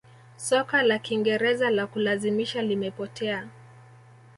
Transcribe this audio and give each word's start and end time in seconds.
soka 0.37 0.83
la 0.83 0.99
kingereza 0.99 1.69
la 1.69 1.87
kulazimisha 1.87 2.61
limepotea 2.61 3.47